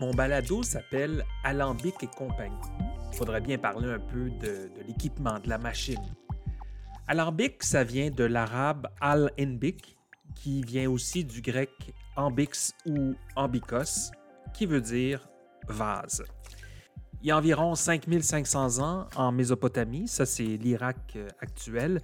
Mon 0.00 0.12
balado 0.14 0.62
s'appelle 0.62 1.26
Alambic 1.44 2.02
et 2.02 2.06
compagnie. 2.06 2.56
Il 3.12 3.18
faudrait 3.18 3.42
bien 3.42 3.58
parler 3.58 3.86
un 3.86 3.98
peu 3.98 4.30
de, 4.30 4.70
l'équipement, 4.86 5.38
de 5.38 5.50
la 5.50 5.58
machine. 5.58 6.00
Alambic, 7.06 7.62
ça 7.62 7.84
vient 7.84 8.10
de 8.10 8.24
l'arabe 8.24 8.86
al-inbik, 9.02 9.98
qui 10.34 10.62
vient 10.62 10.88
aussi 10.90 11.22
du 11.22 11.42
grec 11.42 11.70
ambix 12.16 12.72
ou 12.86 13.14
ambikos, 13.36 14.10
qui 14.54 14.64
veut 14.64 14.80
dire 14.80 15.28
vase. 15.68 16.24
Il 17.20 17.28
y 17.28 17.30
a 17.30 17.36
environ 17.36 17.74
5500 17.74 18.78
ans 18.78 19.06
en 19.16 19.32
Mésopotamie, 19.32 20.08
ça 20.08 20.24
c'est 20.24 20.44
l'Irak 20.44 21.12
euh, 21.16 21.28
actuel, 21.40 22.00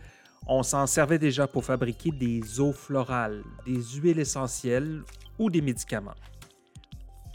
on 0.46 0.62
s'en 0.62 0.86
servait 0.86 1.18
déjà 1.18 1.46
pour 1.46 1.64
fabriquer 1.64 2.10
des 2.10 2.60
eaux 2.60 2.74
florales, 2.74 3.42
des 3.64 3.82
huiles 3.82 4.18
essentielles 4.18 5.02
ou 5.38 5.48
des 5.48 5.62
médicaments. 5.62 6.14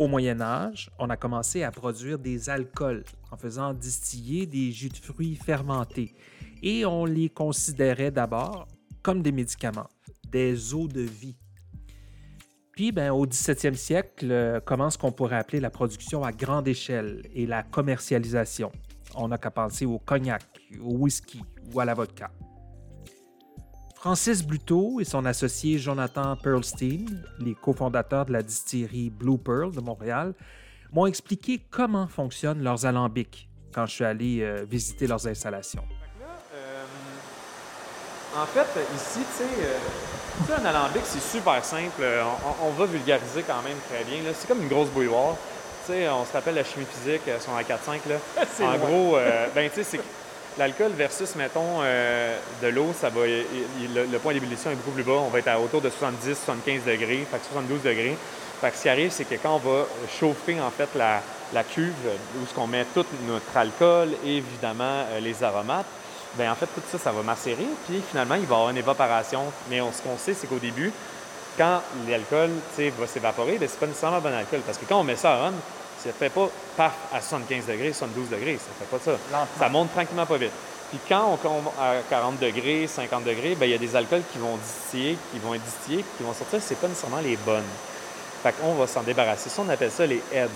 Au 0.01 0.07
Moyen 0.07 0.41
Âge, 0.41 0.89
on 0.97 1.11
a 1.11 1.15
commencé 1.15 1.61
à 1.61 1.69
produire 1.69 2.17
des 2.17 2.49
alcools 2.49 3.03
en 3.29 3.37
faisant 3.37 3.71
distiller 3.71 4.47
des 4.47 4.71
jus 4.71 4.89
de 4.89 4.97
fruits 4.97 5.35
fermentés 5.35 6.15
et 6.63 6.87
on 6.87 7.05
les 7.05 7.29
considérait 7.29 8.09
d'abord 8.09 8.67
comme 9.03 9.21
des 9.21 9.31
médicaments, 9.31 9.91
des 10.27 10.73
eaux 10.73 10.87
de 10.87 11.01
vie. 11.01 11.35
Puis, 12.71 12.91
ben, 12.91 13.11
au 13.11 13.27
17e 13.27 13.75
siècle, 13.75 14.31
euh, 14.31 14.59
commence 14.59 14.93
ce 14.93 14.97
qu'on 14.97 15.11
pourrait 15.11 15.37
appeler 15.37 15.59
la 15.59 15.69
production 15.69 16.23
à 16.23 16.31
grande 16.31 16.67
échelle 16.67 17.21
et 17.35 17.45
la 17.45 17.61
commercialisation. 17.61 18.71
On 19.13 19.27
n'a 19.27 19.37
qu'à 19.37 19.51
penser 19.51 19.85
au 19.85 19.99
cognac, 19.99 20.41
au 20.81 20.95
whisky 20.95 21.43
ou 21.71 21.79
à 21.79 21.85
la 21.85 21.93
vodka. 21.93 22.31
Francis 24.01 24.43
Bluteau 24.43 24.99
et 24.99 25.03
son 25.03 25.25
associé 25.25 25.77
Jonathan 25.77 26.35
Pearlstein, 26.35 27.05
les 27.37 27.53
cofondateurs 27.53 28.25
de 28.25 28.33
la 28.33 28.41
distillerie 28.41 29.11
Blue 29.11 29.37
Pearl 29.37 29.71
de 29.75 29.79
Montréal, 29.79 30.33
m'ont 30.91 31.05
expliqué 31.05 31.61
comment 31.69 32.07
fonctionnent 32.07 32.63
leurs 32.63 32.87
alambics 32.87 33.47
quand 33.71 33.85
je 33.85 33.91
suis 33.91 34.03
allé 34.03 34.39
euh, 34.41 34.65
visiter 34.67 35.05
leurs 35.05 35.27
installations. 35.27 35.83
Euh, 36.51 36.83
en 38.35 38.45
fait, 38.47 38.65
ici, 38.95 39.19
tu 39.19 39.43
sais, 39.43 40.51
euh, 40.51 40.59
un 40.59 40.65
alambic, 40.65 41.03
c'est 41.05 41.21
super 41.21 41.63
simple. 41.63 42.03
On, 42.03 42.69
on, 42.69 42.71
va 42.71 42.85
vulgariser 42.87 43.43
quand 43.43 43.61
même 43.61 43.77
très 43.87 44.03
bien. 44.03 44.23
C'est 44.33 44.47
comme 44.47 44.63
une 44.63 44.67
grosse 44.67 44.89
bouilloire. 44.89 45.35
Tu 45.85 45.93
sais, 45.93 46.09
on 46.09 46.25
se 46.25 46.33
rappelle 46.33 46.55
la 46.55 46.63
chimie 46.63 46.85
physique, 46.85 47.21
son 47.39 47.55
a 47.55 47.61
4-5. 47.61 48.65
En 48.65 48.77
gros, 48.79 49.17
ben, 49.53 49.69
tu 49.69 49.75
sais, 49.75 49.83
c'est 49.83 50.01
L'alcool 50.57 50.91
versus, 50.91 51.35
mettons, 51.35 51.79
euh, 51.81 52.37
de 52.61 52.67
l'eau, 52.67 52.91
ça 52.99 53.09
va, 53.09 53.21
le, 53.25 54.17
point 54.17 54.33
d'ébullition 54.33 54.69
est 54.69 54.75
beaucoup 54.75 54.91
plus 54.91 55.03
bas. 55.03 55.13
On 55.13 55.29
va 55.29 55.39
être 55.39 55.47
à 55.47 55.59
autour 55.59 55.79
de 55.79 55.89
70-75 55.89 56.83
degrés, 56.85 57.25
fait 57.31 57.37
que 57.37 57.45
72 57.51 57.81
degrés. 57.83 58.17
Fait 58.59 58.69
que 58.69 58.77
ce 58.77 58.81
qui 58.81 58.89
arrive, 58.89 59.11
c'est 59.11 59.23
que 59.23 59.35
quand 59.35 59.55
on 59.55 59.69
va 59.69 59.85
chauffer, 60.19 60.59
en 60.59 60.69
fait, 60.69 60.89
la, 60.95 61.63
cuve 61.63 61.93
où 62.37 62.45
ce 62.45 62.53
qu'on 62.53 62.67
met 62.67 62.85
tout 62.93 63.05
notre 63.27 63.55
alcool 63.55 64.09
et 64.25 64.37
évidemment 64.37 65.05
euh, 65.11 65.19
les 65.21 65.41
aromates, 65.41 65.85
bien, 66.35 66.51
en 66.51 66.55
fait, 66.55 66.67
tout 66.67 66.81
ça, 66.91 66.97
ça 66.97 67.11
va 67.13 67.23
macérer. 67.23 67.67
Puis 67.87 68.01
finalement, 68.09 68.35
il 68.35 68.45
va 68.45 68.55
y 68.55 68.57
avoir 68.57 68.69
une 68.71 68.77
évaporation. 68.77 69.43
Mais 69.69 69.79
ce 69.79 70.01
qu'on 70.01 70.17
sait, 70.17 70.33
c'est 70.33 70.47
qu'au 70.47 70.59
début, 70.59 70.91
quand 71.57 71.81
l'alcool 72.09 72.49
va 72.77 73.07
s'évaporer, 73.07 73.57
ben, 73.57 73.69
c'est 73.69 73.79
pas 73.79 73.87
nécessairement 73.87 74.19
bon 74.19 74.33
alcool. 74.33 74.61
Parce 74.65 74.77
que 74.77 74.85
quand 74.85 74.99
on 74.99 75.03
met 75.03 75.15
ça 75.15 75.33
à 75.33 75.37
run, 75.43 75.53
ça 76.01 76.09
ne 76.09 76.13
fait 76.13 76.29
pas 76.29 76.49
paf 76.75 76.93
à 77.13 77.21
75 77.21 77.65
degrés, 77.67 77.93
72 77.93 78.29
degrés. 78.29 78.57
Ça 78.57 78.71
fait 78.79 78.97
pas 78.97 79.03
ça. 79.03 79.45
Ça 79.59 79.69
monte 79.69 79.91
tranquillement 79.93 80.25
pas 80.25 80.37
vite. 80.37 80.51
Puis 80.89 80.99
quand 81.07 81.25
on 81.31 81.37
tombe 81.37 81.67
à 81.79 81.95
40 82.09 82.39
degrés, 82.39 82.87
50 82.87 83.23
degrés, 83.23 83.55
ben, 83.55 83.65
il 83.65 83.71
y 83.71 83.75
a 83.75 83.77
des 83.77 83.95
alcools 83.95 84.23
qui 84.31 84.39
vont 84.39 84.57
distiller, 84.57 85.17
qui 85.31 85.39
vont 85.39 85.53
être 85.53 85.63
distillés, 85.63 86.03
qui 86.17 86.23
vont 86.23 86.33
sortir. 86.33 86.59
C'est 86.61 86.77
pas 86.77 86.87
nécessairement 86.87 87.21
les 87.21 87.37
bonnes. 87.37 87.69
Fait 88.43 88.53
qu'on 88.53 88.73
va 88.73 88.87
s'en 88.87 89.03
débarrasser. 89.03 89.49
Ça, 89.49 89.61
on 89.65 89.69
appelle 89.69 89.91
ça 89.91 90.05
les 90.05 90.21
heads. 90.33 90.49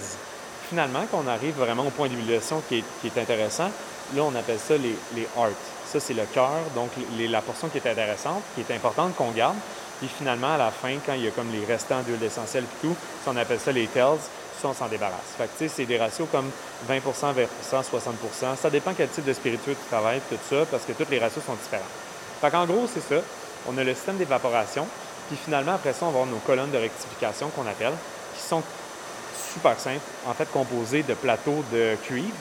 Finalement, 0.68 1.06
quand 1.12 1.22
on 1.24 1.28
arrive 1.28 1.56
vraiment 1.56 1.86
au 1.86 1.92
point 1.92 2.10
d'ébullition 2.10 2.62
qui 2.68 2.84
est, 3.06 3.18
intéressant, 3.18 3.70
là, 4.16 4.24
on 4.24 4.34
appelle 4.36 4.60
ça 4.60 4.76
les, 4.76 4.96
les 5.16 5.28
hearts. 5.38 5.54
Ça, 5.86 6.00
c'est 6.00 6.16
le 6.16 6.26
cœur, 6.34 6.50
donc 6.74 6.90
la 7.20 7.42
portion 7.42 7.70
qui 7.70 7.78
est 7.78 7.88
intéressante, 7.88 8.42
qui 8.56 8.62
est 8.62 8.76
importante 8.76 9.16
qu'on 9.16 9.30
garde. 9.30 9.56
Puis 10.00 10.10
finalement, 10.18 10.56
à 10.56 10.58
la 10.58 10.72
fin, 10.72 10.98
quand 11.06 11.14
il 11.14 11.24
y 11.24 11.28
a 11.28 11.32
comme 11.32 11.52
les 11.52 11.64
restants 11.64 12.02
d'huile 12.02 12.24
essentielle 12.24 12.64
et 12.64 12.88
tout, 12.88 12.96
ça, 13.24 13.32
on 13.32 13.38
appelle 13.38 13.60
ça 13.60 13.72
les 13.72 13.88
tails 13.88 14.18
on 14.64 14.74
s'en 14.74 14.88
débarrasse. 14.88 15.36
C'est 15.68 15.86
des 15.86 15.98
ratios 15.98 16.28
comme 16.32 16.50
20 16.88 17.00
20 17.00 17.44
60% 17.72 18.56
Ça 18.62 18.70
dépend 18.70 18.94
quel 18.96 19.10
type 19.10 19.26
de 19.26 19.34
spiritueux 19.34 19.76
tu 19.76 19.88
travailles, 19.90 20.22
tout 20.30 20.38
ça, 20.50 20.66
parce 20.66 20.84
que 20.84 20.94
tous 20.94 21.10
les 21.10 21.20
ratios 21.20 21.44
sont 21.44 21.56
différents. 21.56 21.84
Fait 22.42 22.52
qu'en 22.52 22.66
gros, 22.66 22.88
c'est 22.92 23.02
ça. 23.02 23.22
On 23.68 23.78
a 23.78 23.84
le 23.84 23.94
système 23.94 24.18
d'évaporation, 24.18 24.88
puis 25.28 25.38
finalement, 25.44 25.74
après 25.74 25.94
ça, 25.94 26.06
on 26.06 26.12
va 26.12 26.20
avoir 26.22 26.26
nos 26.28 26.40
colonnes 26.40 26.72
de 26.72 26.78
rectification 26.78 27.50
qu'on 27.50 27.68
appelle, 27.68 27.94
qui 28.36 28.44
sont 28.44 28.64
super 29.54 29.80
simples, 29.80 30.00
en 30.28 30.34
fait, 30.34 30.50
composées 30.52 31.04
de 31.04 31.14
plateaux 31.14 31.64
de 31.72 31.96
cuivre. 32.04 32.36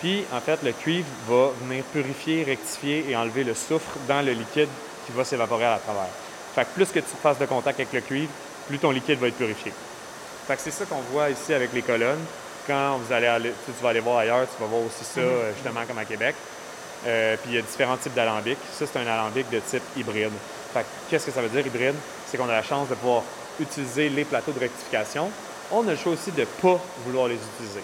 Puis, 0.00 0.24
en 0.32 0.40
fait, 0.40 0.62
le 0.62 0.72
cuivre 0.72 1.06
va 1.26 1.50
venir 1.62 1.82
purifier, 1.84 2.44
rectifier 2.44 3.06
et 3.08 3.16
enlever 3.16 3.44
le 3.44 3.54
soufre 3.54 3.96
dans 4.06 4.24
le 4.24 4.32
liquide 4.32 4.68
qui 5.06 5.12
va 5.12 5.24
s'évaporer 5.24 5.64
à 5.64 5.78
travers. 5.78 6.10
Fait 6.54 6.64
que 6.64 6.70
plus 6.74 6.86
que 6.86 7.00
tu 7.00 7.16
fasses 7.22 7.38
de 7.38 7.46
contact 7.46 7.80
avec 7.80 7.92
le 7.92 8.00
cuivre, 8.00 8.30
plus 8.66 8.78
ton 8.78 8.90
liquide 8.90 9.18
va 9.18 9.28
être 9.28 9.36
purifié. 9.36 9.72
Fait 10.46 10.54
que 10.54 10.62
c'est 10.62 10.70
ça 10.70 10.84
qu'on 10.84 11.00
voit 11.12 11.30
ici 11.30 11.52
avec 11.52 11.72
les 11.72 11.82
colonnes. 11.82 12.24
Quand 12.66 12.98
vous 12.98 13.12
allez 13.12 13.26
aller, 13.26 13.52
tu, 13.64 13.72
vas 13.82 13.90
aller 13.90 14.00
voir 14.00 14.18
ailleurs, 14.18 14.46
tu 14.46 14.62
vas 14.62 14.68
voir 14.68 14.82
aussi 14.82 15.04
ça, 15.04 15.20
mhm. 15.20 15.26
euh, 15.26 15.52
justement, 15.54 15.80
comme 15.86 15.98
à 15.98 16.04
Québec. 16.04 16.34
Euh, 17.06 17.36
puis 17.36 17.52
il 17.52 17.56
y 17.56 17.58
a 17.58 17.62
différents 17.62 17.96
types 17.96 18.14
d'alambics. 18.14 18.58
Ça, 18.72 18.86
c'est 18.86 18.98
un 18.98 19.06
alambic 19.06 19.50
de 19.50 19.60
type 19.60 19.82
hybride. 19.96 20.30
Fait 20.72 20.84
qu'est-ce 21.10 21.26
que 21.26 21.32
ça 21.32 21.42
veut 21.42 21.48
dire 21.48 21.66
hybride? 21.66 21.94
C'est 22.26 22.36
qu'on 22.36 22.48
a 22.48 22.52
la 22.52 22.62
chance 22.62 22.88
de 22.88 22.94
pouvoir 22.94 23.22
utiliser 23.60 24.08
les 24.08 24.24
plateaux 24.24 24.52
de 24.52 24.60
rectification. 24.60 25.30
On 25.72 25.86
a 25.88 25.92
le 25.92 25.96
choix 25.96 26.12
aussi 26.12 26.30
de 26.30 26.40
ne 26.40 26.46
pas 26.46 26.80
vouloir 27.04 27.28
les 27.28 27.36
utiliser. 27.36 27.82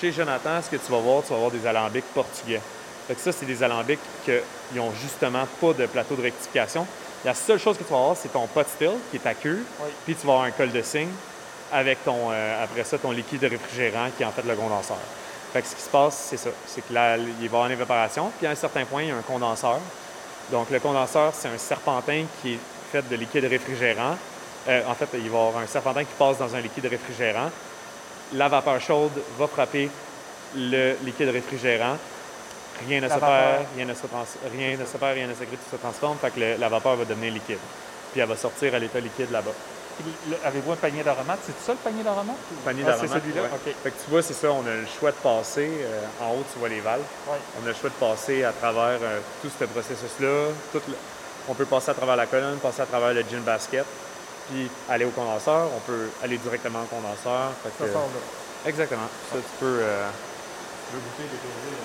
Chez 0.00 0.12
Jonathan, 0.12 0.62
ce 0.62 0.70
que 0.70 0.76
tu 0.76 0.90
vas 0.90 0.98
voir, 0.98 1.22
tu 1.22 1.32
vas 1.32 1.38
voir 1.38 1.50
des 1.50 1.66
alambics 1.66 2.04
portugais. 2.14 2.60
Fait 3.06 3.14
que 3.14 3.20
ça, 3.20 3.32
c'est 3.32 3.46
des 3.46 3.62
alambics 3.62 4.00
qui 4.24 4.32
n'ont 4.74 4.92
justement 4.92 5.46
pas 5.60 5.72
de 5.72 5.86
plateau 5.86 6.14
de 6.14 6.22
rectification. 6.22 6.86
La 7.24 7.34
seule 7.34 7.58
chose 7.58 7.76
que 7.76 7.84
tu 7.84 7.90
vas 7.90 7.98
avoir, 7.98 8.16
c'est 8.16 8.32
ton 8.32 8.46
pot 8.46 8.66
still, 8.68 8.92
qui 9.10 9.16
est 9.16 9.20
ta 9.20 9.34
queue, 9.34 9.64
puis 10.04 10.14
tu 10.14 10.26
vas 10.26 10.34
avoir 10.34 10.46
un 10.46 10.50
col 10.50 10.70
de 10.70 10.82
cygne, 10.82 11.08
avec 11.72 12.04
ton, 12.04 12.30
euh, 12.30 12.64
après 12.64 12.84
ça, 12.84 12.98
ton 12.98 13.10
liquide 13.10 13.44
réfrigérant 13.44 14.08
qui 14.16 14.22
est 14.22 14.26
en 14.26 14.32
fait 14.32 14.46
le 14.46 14.54
condenseur. 14.54 14.98
Fait 15.52 15.62
que 15.62 15.68
ce 15.68 15.74
qui 15.74 15.82
se 15.82 15.88
passe, 15.88 16.26
c'est 16.30 16.36
ça. 16.36 16.50
C'est 16.66 16.86
que 16.86 16.92
là, 16.92 17.16
il 17.16 17.24
va 17.24 17.42
y 17.42 17.46
avoir 17.46 17.66
une 17.66 17.72
évaporation, 17.72 18.30
puis 18.36 18.46
à 18.46 18.50
un 18.50 18.54
certain 18.54 18.84
point, 18.84 19.02
il 19.02 19.08
y 19.08 19.12
a 19.12 19.16
un 19.16 19.22
condenseur. 19.22 19.78
Donc, 20.50 20.70
le 20.70 20.80
condenseur, 20.80 21.32
c'est 21.34 21.48
un 21.48 21.58
serpentin 21.58 22.24
qui 22.40 22.54
est 22.54 22.58
fait 22.92 23.06
de 23.08 23.16
liquide 23.16 23.44
réfrigérant. 23.44 24.16
Euh, 24.68 24.82
en 24.86 24.94
fait, 24.94 25.08
il 25.14 25.20
va 25.20 25.24
y 25.24 25.28
avoir 25.28 25.58
un 25.58 25.66
serpentin 25.66 26.04
qui 26.04 26.14
passe 26.18 26.38
dans 26.38 26.54
un 26.54 26.60
liquide 26.60 26.86
réfrigérant. 26.86 27.50
La 28.34 28.48
vapeur 28.48 28.80
chaude 28.80 29.22
va 29.38 29.46
frapper 29.46 29.90
le 30.54 30.96
liquide 31.04 31.28
réfrigérant. 31.28 31.96
Rien 32.86 33.00
ne 33.00 33.08
se 33.08 33.14
perd, 33.14 33.66
rien 33.74 33.86
ne 33.86 33.94
se, 33.94 34.02
rien 34.52 34.76
ne 34.76 34.84
se 34.84 34.96
perd, 34.96 35.14
rien 35.14 35.26
ne 35.26 35.34
se 35.34 35.40
tout 35.40 35.56
se 35.70 35.76
transforme. 35.76 36.18
Fait 36.18 36.30
que 36.30 36.60
la 36.60 36.68
vapeur 36.68 36.96
va 36.96 37.04
devenir 37.04 37.32
liquide. 37.32 37.58
Puis 38.12 38.20
elle 38.20 38.28
va 38.28 38.36
sortir 38.36 38.74
à 38.74 38.78
l'état 38.78 39.00
liquide 39.00 39.30
là-bas. 39.30 39.52
Avez-vous 40.44 40.72
un 40.72 40.76
panier 40.76 41.02
d'aromates? 41.02 41.40
C'est 41.44 41.66
ça 41.66 41.72
le 41.72 41.78
panier 41.78 42.02
d'aromates? 42.02 42.36
Panier 42.64 42.84
ah, 42.86 42.96
C'est 43.00 43.08
celui-là? 43.08 43.42
Fait 43.82 43.90
que 43.90 44.04
tu 44.04 44.10
vois, 44.10 44.22
c'est 44.22 44.34
ça, 44.34 44.52
on 44.52 44.66
a 44.66 44.74
le 44.74 44.86
choix 44.86 45.10
de 45.10 45.16
passer. 45.16 45.68
Euh, 45.68 46.24
en 46.24 46.32
haut, 46.32 46.44
tu 46.52 46.58
vois 46.58 46.68
les 46.68 46.80
valves. 46.80 47.02
On 47.28 47.64
a 47.64 47.68
le 47.68 47.74
choix 47.74 47.90
de 47.90 47.94
passer 47.94 48.44
à 48.44 48.52
travers 48.52 48.98
euh, 49.02 49.20
tout 49.42 49.48
ce 49.48 49.64
processus-là. 49.64 50.80
On 51.48 51.54
peut 51.54 51.64
passer 51.64 51.90
à 51.90 51.94
travers 51.94 52.16
la 52.16 52.26
colonne, 52.26 52.58
passer 52.58 52.82
à 52.82 52.86
travers 52.86 53.12
le 53.12 53.22
gin 53.22 53.40
basket, 53.40 53.86
puis 54.50 54.70
aller 54.88 55.04
au 55.04 55.10
condenseur. 55.10 55.68
On 55.76 55.80
peut 55.80 56.08
aller 56.22 56.38
directement 56.38 56.82
au 56.82 56.86
condenseur. 56.86 57.52
ça 57.62 57.92
sort 57.92 58.02
là. 58.02 58.68
Exactement. 58.68 59.08
Ça, 59.32 59.38
tu 59.38 59.58
peux. 59.58 59.78
Euh... 59.82 60.08
Tu 60.88 60.96
veux 60.96 61.02
goûter, 61.02 61.22
découvrir. 61.22 61.78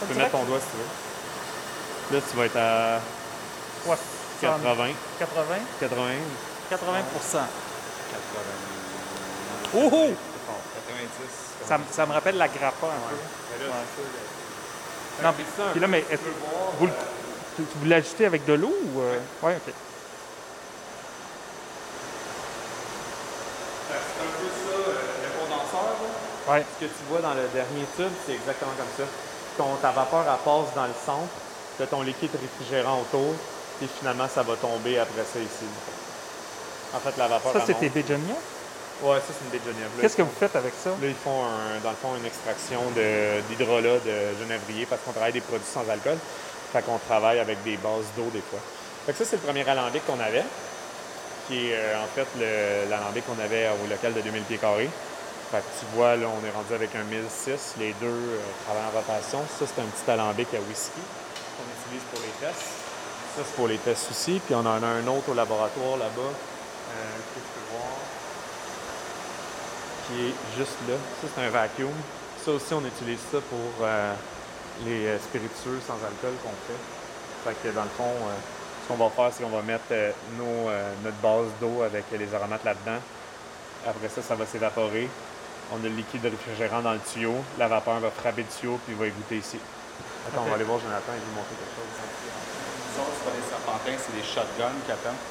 Tu 0.00 0.06
peux 0.06 0.18
mettre 0.18 0.30
ton 0.30 0.44
doigt 0.44 0.58
si 0.60 0.66
tu 0.66 0.76
veux. 0.76 2.16
Là, 2.16 2.24
tu 2.30 2.36
vas 2.36 2.44
être 2.46 2.56
à. 2.56 3.00
80. 4.40 4.94
80. 5.18 5.56
80. 5.80 6.04
80% 6.70 6.76
80 6.78 7.42
Oh, 9.74 9.90
oh! 9.92 10.10
90. 10.86 11.48
Ça, 11.66 11.78
ça, 11.90 12.06
me 12.06 12.12
rappelle 12.12 12.36
la 12.36 12.48
grappa 12.48 12.86
un 12.86 13.10
peu. 13.10 13.16
Mais 13.52 13.66
là, 13.66 13.72
ouais. 13.72 13.84
Non, 15.22 15.32
puis, 15.72 15.80
là, 15.80 15.88
mais 15.88 16.04
est-ce 16.10 16.22
que 16.22 16.30
vous, 16.78 16.88
tu, 17.56 17.62
vous 17.74 17.86
l'ajoutez 17.86 18.26
avec 18.26 18.44
de 18.46 18.52
l'eau 18.54 18.72
ou. 18.94 19.00
Euh... 19.00 19.18
Oui, 19.42 19.52
OK. 19.52 19.74
C'est 23.88 23.94
un 23.94 24.30
peu 24.38 24.48
ça, 24.48 24.76
euh, 24.78 24.94
le 25.22 25.28
condenseur. 25.38 25.90
Là. 26.00 26.52
Ouais. 26.52 26.64
Ce 26.78 26.86
que 26.86 26.90
tu 26.90 27.02
vois 27.10 27.20
dans 27.20 27.34
le 27.34 27.48
dernier 27.52 27.84
tube, 27.96 28.12
c'est 28.24 28.34
exactement 28.34 28.72
comme 28.78 28.86
ça. 28.96 29.04
Ton, 29.56 29.74
ta 29.82 29.90
vapeur, 29.90 30.24
elle 30.24 30.44
passe 30.44 30.74
dans 30.74 30.86
le 30.86 30.94
centre, 31.04 31.34
tu 31.76 31.82
as 31.82 31.86
ton 31.86 32.02
liquide 32.02 32.30
réfrigérant 32.40 33.00
autour, 33.00 33.34
et 33.82 33.86
finalement, 33.98 34.28
ça 34.28 34.42
va 34.42 34.56
tomber 34.56 34.98
après 34.98 35.22
ça 35.22 35.38
ici. 35.38 35.66
En 36.94 36.98
fait, 36.98 37.16
la 37.18 37.28
vapeur. 37.28 37.52
Ça, 37.52 37.62
c'est 37.66 37.78
tes 37.78 37.88
bégonia? 37.88 38.34
Oui, 39.02 39.16
ça, 39.18 39.26
c'est 39.28 39.44
une 39.44 39.50
bégonia. 39.50 39.86
Qu'est-ce 40.00 40.16
que 40.16 40.22
vous 40.22 40.34
faites 40.38 40.56
avec 40.56 40.72
ça? 40.82 40.90
Là, 40.90 41.06
ils 41.06 41.14
font, 41.14 41.44
dans 41.84 41.90
le 41.90 41.96
fond, 41.96 42.16
une 42.18 42.26
extraction 42.26 42.80
d'hydrolat 43.48 43.98
de, 44.00 44.42
genévrier 44.42 44.86
parce 44.86 45.02
qu'on 45.02 45.12
travaille 45.12 45.32
des 45.32 45.40
produits 45.40 45.66
sans 45.66 45.88
alcool. 45.88 46.18
Fait 46.72 46.82
qu'on 46.82 46.98
travaille 46.98 47.38
avec 47.38 47.62
des 47.62 47.76
bases 47.76 48.10
d'eau 48.16 48.28
des 48.32 48.42
fois. 48.42 48.60
Fait 49.06 49.12
que 49.12 49.18
ça, 49.18 49.24
c'est 49.24 49.36
le 49.36 49.42
premier 49.42 49.66
alambic 49.68 50.04
qu'on 50.06 50.20
avait. 50.20 50.44
qui 51.46 51.70
est 51.70 51.74
euh, 51.74 52.02
en 52.02 52.08
fait 52.14 52.26
l'alambic 52.90 53.24
qu'on 53.26 53.42
avait 53.42 53.68
au 53.68 53.88
local 53.88 54.12
de 54.14 54.20
2000 54.20 54.42
pieds 54.42 54.58
carrés. 54.58 54.90
Fait 55.50 55.58
que 55.58 55.80
tu 55.80 55.86
vois, 55.94 56.16
là, 56.16 56.26
on 56.26 56.44
est 56.46 56.50
rendu 56.50 56.74
avec 56.74 56.94
un 56.94 57.04
1006. 57.04 57.76
Les 57.78 57.94
deux 58.00 58.06
euh, 58.06 58.38
travaillent 58.66 58.84
en 58.92 58.98
rotation. 58.98 59.40
Ça, 59.58 59.64
c'est 59.64 59.80
un 59.80 59.86
petit 59.86 60.10
alambic 60.10 60.48
à 60.52 60.60
whisky 60.68 61.00
qu'on 61.56 61.64
utilise 61.86 62.04
pour 62.10 62.20
les 62.20 62.46
tests. 62.46 62.77
Ça, 63.38 63.44
c'est 63.46 63.54
pour 63.54 63.68
les 63.68 63.78
tests 63.78 64.10
aussi. 64.10 64.40
Puis 64.44 64.52
on 64.56 64.66
en 64.66 64.82
a 64.82 64.86
un 64.86 65.06
autre 65.06 65.30
au 65.30 65.34
laboratoire 65.34 65.96
là-bas 65.96 66.22
euh, 66.26 67.16
que 67.34 67.38
tu 67.38 67.46
peux 67.54 67.76
voir 67.76 67.94
qui 70.08 70.26
est 70.26 70.34
juste 70.56 70.76
là. 70.88 70.96
Ça, 71.20 71.28
c'est 71.32 71.46
un 71.46 71.50
vacuum. 71.50 71.94
Ça 72.44 72.50
aussi, 72.50 72.74
on 72.74 72.84
utilise 72.84 73.20
ça 73.30 73.38
pour 73.48 73.84
euh, 73.86 74.14
les 74.84 75.06
euh, 75.06 75.18
spiritueux 75.20 75.78
sans 75.86 75.94
alcool 75.94 76.34
qu'on 76.42 76.56
fait. 76.66 76.80
Fait 77.44 77.68
que 77.68 77.74
dans 77.74 77.84
le 77.84 77.90
fond, 77.90 78.10
euh, 78.10 78.34
ce 78.82 78.88
qu'on 78.88 78.98
va 78.98 79.10
faire, 79.10 79.30
c'est 79.32 79.44
qu'on 79.44 79.54
va 79.54 79.62
mettre 79.62 79.92
nos, 80.36 80.70
notre 81.04 81.18
base 81.18 81.46
d'eau 81.60 81.82
avec 81.82 82.06
les 82.18 82.34
aromates 82.34 82.64
là-dedans. 82.64 82.98
Après 83.86 84.08
ça, 84.08 84.20
ça 84.20 84.34
va 84.34 84.46
s'évaporer. 84.46 85.08
On 85.70 85.76
a 85.76 85.82
le 85.82 85.90
liquide 85.90 86.24
réfrigérant 86.24 86.80
dans 86.80 86.94
le 86.94 87.00
tuyau. 87.00 87.36
La 87.56 87.68
vapeur 87.68 88.00
va 88.00 88.10
frapper 88.10 88.42
le 88.42 88.48
tuyau 88.48 88.80
puis 88.84 88.94
il 88.94 88.98
va 88.98 89.06
égoutter 89.06 89.36
ici. 89.36 89.58
Attends, 90.26 90.42
on 90.44 90.48
va 90.48 90.54
aller 90.56 90.64
voir 90.64 90.80
Jonathan, 90.80 91.12
il 91.14 91.20
veut 91.20 91.36
montrer 91.36 91.54
quelque 91.54 91.76
chose. 91.76 92.67
C'est 93.04 93.24
pas 93.30 93.36
des 93.36 93.48
serpentins, 93.48 93.96
c'est 93.98 94.16
des 94.16 94.26
shotguns 94.26 94.78
qu'ils 94.84 94.94
appellent. 94.94 95.22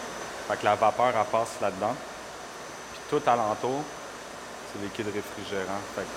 Fait 0.48 0.58
que 0.58 0.66
la 0.66 0.76
vapeur, 0.76 1.12
elle 1.12 1.26
passe 1.32 1.60
là-dedans. 1.62 1.96
Puis 2.94 3.02
tout 3.10 3.30
alentour, 3.30 3.84
c'est 4.72 4.82
liquide 4.82 5.14
réfrigérant. 5.14 5.82
Fait 5.96 6.02
que 6.02 6.16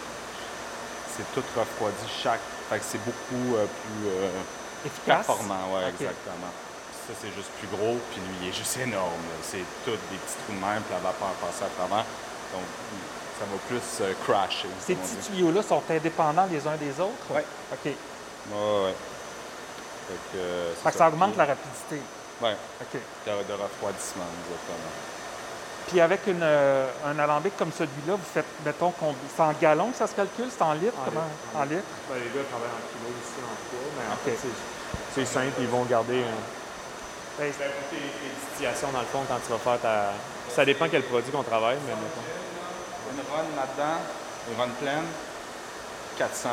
c'est 1.17 1.29
tout 1.35 1.47
refroidi 1.59 2.07
chaque. 2.23 2.41
Fait 2.69 2.79
que 2.79 2.85
c'est 2.87 3.03
beaucoup 3.05 3.57
euh, 3.57 3.67
plus 3.67 4.09
euh, 4.09 4.87
Efficace? 4.87 5.27
performant, 5.27 5.75
ouais, 5.75 5.89
exactement. 5.91 6.53
Ça, 7.07 7.13
c'est 7.21 7.35
juste 7.35 7.51
plus 7.59 7.69
gros, 7.77 7.99
puis 8.13 8.21
lui, 8.21 8.35
il 8.43 8.49
est 8.49 8.53
juste 8.53 8.77
énorme. 8.79 9.27
C'est 9.43 9.65
tout 9.85 9.91
des 9.91 10.17
petits 10.17 10.39
trous 10.47 10.55
de 10.55 10.61
même, 10.61 10.83
puis 10.83 10.95
la 10.95 11.01
vapeur 11.01 11.35
passe 11.43 11.63
à 11.67 11.71
travers. 11.75 12.07
Donc, 12.55 12.67
ça 13.39 13.45
va 13.51 13.59
plus 13.67 13.89
euh, 14.03 14.13
crasher. 14.25 14.69
Ces 14.87 14.95
petits 14.95 15.17
tuyaux-là 15.31 15.63
sont 15.63 15.83
indépendants 15.91 16.47
les 16.51 16.67
uns 16.67 16.77
des 16.77 17.01
autres? 17.01 17.27
Ouais. 17.31 17.45
OK. 17.73 17.85
Ouais, 17.85 18.85
ouais. 18.85 18.95
Fait 20.11 20.19
que, 20.33 20.43
euh, 20.43 20.75
Fait 20.83 20.91
que 20.91 20.99
ça 20.99 21.09
augmente 21.09 21.37
la 21.37 21.45
rapidité. 21.47 22.03
Ouais, 22.43 22.57
OK. 22.81 22.95
de, 23.27 23.31
de 23.31 23.53
refroidissement, 23.53 24.25
exactement. 24.43 24.91
Puis 25.89 26.01
avec 26.01 26.27
une, 26.27 26.43
euh, 26.43 26.87
un 27.07 27.19
alambic 27.19 27.57
comme 27.57 27.73
celui-là, 27.73 28.15
vous 28.15 28.31
faites, 28.35 28.47
mettons, 28.65 28.93
c'est 29.37 29.43
en 29.43 29.53
gallons 29.53 29.91
que 29.91 29.97
ça 29.99 30.07
se 30.07 30.15
calcule? 30.15 30.49
C'est 30.51 30.63
en 30.63 30.73
litres? 30.75 30.95
En 31.01 31.05
Comment? 31.05 31.21
litres, 31.23 31.55
En 31.55 31.61
en 31.61 31.65
litres? 31.65 31.95
Ben, 32.09 32.15
les 32.19 32.31
gars 32.31 32.47
travaillent 32.49 32.75
en 32.75 32.87
kilos 32.91 33.15
ici 33.23 33.39
en 33.43 33.55
poids, 33.71 33.91
mais 33.99 34.07
en 34.11 34.15
Ok. 34.15 34.25
fait, 34.41 34.49
c'est- 35.15 35.27
simple, 35.27 35.55
ils 35.61 35.69
vont 35.69 35.85
garder 35.85 36.23
un. 36.23 36.41
Ben, 37.39 37.53
C'est 37.57 37.65
pour 37.65 37.89
tes, 37.91 37.97
tes 37.97 38.31
distillations 38.51 38.91
dans 38.93 39.01
le 39.01 39.07
fond 39.07 39.23
quand 39.29 39.39
tu 39.45 39.51
vas 39.53 39.59
faire 39.59 39.81
ta. 39.81 40.13
Ça 40.55 40.65
dépend 40.65 40.89
quel 40.91 41.03
produit 41.03 41.31
qu'on 41.33 41.43
travaille, 41.43 41.79
mais 41.87 41.95
mettons. 41.95 42.27
Une 43.13 43.21
run 43.31 43.47
là-dedans, 43.57 43.99
une 44.51 44.61
run 44.61 44.69
pleine, 44.81 45.07
400, 46.19 46.49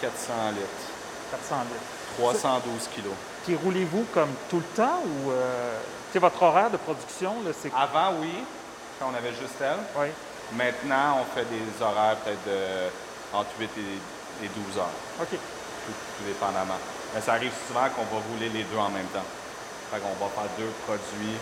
400 0.00 0.32
litres, 0.52 0.86
400 1.30 1.56
litres. 1.64 1.95
312 2.18 2.88
kilos. 2.94 3.12
Puis 3.44 3.56
roulez-vous 3.56 4.06
comme 4.12 4.30
tout 4.50 4.58
le 4.58 4.76
temps 4.76 5.02
ou 5.04 5.30
euh, 5.30 5.78
votre 6.18 6.42
horaire 6.42 6.70
de 6.70 6.76
production, 6.76 7.34
là, 7.44 7.52
c'est 7.52 7.70
Avant, 7.76 8.16
oui, 8.20 8.32
quand 8.98 9.10
on 9.12 9.14
avait 9.16 9.34
juste 9.34 9.60
elle. 9.60 9.80
Oui. 9.96 10.08
Maintenant, 10.52 11.20
on 11.20 11.26
fait 11.34 11.44
des 11.44 11.66
horaires 11.82 12.16
peut-être 12.24 12.44
de 12.46 12.88
entre 13.36 13.50
8 13.58 13.68
et, 13.76 14.46
et 14.46 14.48
12 14.48 14.78
heures, 14.78 14.96
OK. 15.20 15.28
tout, 15.30 15.92
tout 15.92 16.24
dépendamment. 16.26 16.78
Mais 17.14 17.20
ça 17.20 17.34
arrive 17.34 17.52
souvent 17.66 17.88
qu'on 17.90 18.06
va 18.08 18.22
rouler 18.32 18.48
les 18.48 18.62
deux 18.64 18.78
en 18.78 18.88
même 18.90 19.08
temps. 19.12 19.26
Fait 19.90 19.98
qu'on 19.98 20.14
va 20.16 20.30
faire 20.30 20.50
deux 20.58 20.72
produits 20.86 21.36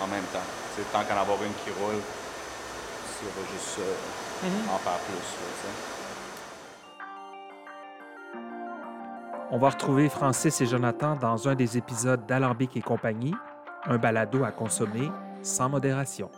en 0.00 0.06
même 0.06 0.24
temps. 0.32 0.44
C'est 0.76 0.86
tant 0.92 1.02
qu'en 1.04 1.20
avoir 1.20 1.42
une 1.42 1.54
qui 1.64 1.72
roule, 1.80 2.00
ça 2.00 3.26
va 3.26 3.42
juste 3.52 3.80
euh, 3.80 4.46
en 4.72 4.78
faire 4.78 5.00
plus. 5.08 5.16
là, 5.18 5.70
On 9.52 9.58
va 9.58 9.70
retrouver 9.70 10.08
Francis 10.08 10.60
et 10.60 10.66
Jonathan 10.66 11.16
dans 11.16 11.48
un 11.48 11.56
des 11.56 11.76
épisodes 11.76 12.24
d'Alambic 12.24 12.76
et 12.76 12.82
compagnie, 12.82 13.34
un 13.84 13.98
balado 13.98 14.44
à 14.44 14.52
consommer 14.52 15.10
sans 15.42 15.68
modération. 15.68 16.30